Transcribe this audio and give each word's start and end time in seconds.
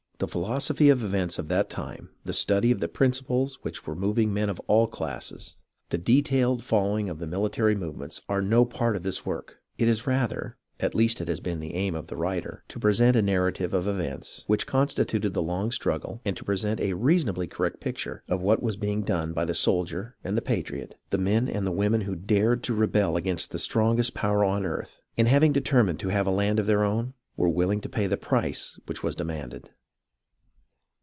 The 0.21 0.27
philosophy 0.27 0.89
of 0.91 0.99
the 0.99 1.07
events 1.07 1.39
of 1.39 1.47
that 1.47 1.67
time, 1.67 2.09
the 2.25 2.31
study 2.31 2.69
of 2.69 2.79
the 2.79 2.87
principles 2.87 3.57
which 3.63 3.87
were 3.87 3.95
moving 3.95 4.31
men 4.31 4.49
of 4.51 4.59
all 4.67 4.85
classes, 4.85 5.55
the 5.89 5.97
detailed 5.97 6.63
following 6.63 7.09
of 7.09 7.17
the 7.17 7.25
military 7.25 7.73
movements, 7.73 8.21
are 8.29 8.39
no 8.39 8.63
part 8.63 8.95
of 8.95 9.01
this 9.01 9.25
work. 9.25 9.57
It 9.79 9.87
is 9.87 10.05
rather 10.05 10.57
(at 10.79 10.93
least 10.93 11.21
it 11.21 11.27
has 11.27 11.39
been 11.39 11.59
the 11.59 11.73
aim 11.73 11.95
of 11.95 12.05
the 12.05 12.15
writer) 12.15 12.63
to 12.67 12.77
present 12.79 13.15
a 13.15 13.21
narrative 13.23 13.73
of 13.73 13.85
the 13.85 13.89
events 13.93 14.43
which 14.45 14.67
constituted 14.67 15.33
the 15.33 15.41
long 15.41 15.71
struggle 15.71 16.21
and 16.23 16.37
to 16.37 16.43
present 16.45 16.79
a 16.79 16.93
reasonably 16.93 17.47
correct 17.47 17.79
picture 17.79 18.21
of 18.29 18.41
what 18.43 18.61
was 18.61 18.75
being 18.77 19.01
done 19.01 19.33
by 19.33 19.43
the 19.43 19.55
soldier 19.55 20.17
and 20.23 20.37
the 20.37 20.41
patriot— 20.43 20.93
the 21.09 21.17
men 21.17 21.47
and 21.47 21.65
the 21.65 21.71
women 21.71 22.01
who 22.01 22.15
dared 22.15 22.61
to 22.61 22.75
rebel 22.75 23.17
against 23.17 23.49
the 23.49 23.57
strongest 23.57 24.13
power 24.13 24.43
on 24.45 24.67
earth, 24.67 25.01
and 25.17 25.27
having 25.27 25.51
deter 25.51 25.81
mined 25.83 25.99
to 25.99 26.09
have 26.09 26.27
a 26.27 26.29
land 26.29 26.59
of 26.59 26.67
their 26.67 26.83
own, 26.83 27.15
were 27.35 27.49
willing 27.49 27.81
to 27.81 27.89
pay 27.89 28.05
the 28.05 28.17
price 28.17 28.77
which 28.85 29.01
was 29.01 29.15
demanded. 29.15 29.71